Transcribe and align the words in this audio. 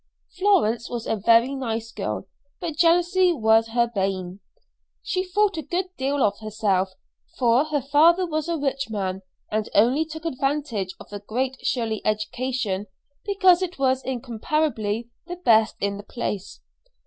Florence 0.35 0.89
was 0.89 1.05
a 1.05 1.15
very 1.15 1.53
nice 1.53 1.91
girl, 1.91 2.25
but 2.59 2.75
jealousy 2.75 3.31
was 3.33 3.67
her 3.67 3.85
bane. 3.85 4.39
She 5.03 5.23
thought 5.23 5.57
a 5.59 5.61
good 5.61 5.95
deal 5.95 6.23
of 6.23 6.39
herself, 6.39 6.95
for 7.37 7.65
her 7.65 7.83
father 7.83 8.25
was 8.25 8.49
a 8.49 8.57
rich 8.57 8.89
man, 8.89 9.21
and 9.51 9.69
only 9.75 10.03
took 10.03 10.25
advantage 10.25 10.95
of 10.99 11.09
the 11.09 11.19
Great 11.19 11.57
Shirley 11.63 12.01
education 12.03 12.87
because 13.25 13.61
it 13.61 13.77
was 13.77 14.01
incomparably 14.01 15.07
the 15.27 15.35
best 15.35 15.75
in 15.79 15.97
the 15.97 16.03
place. 16.03 16.61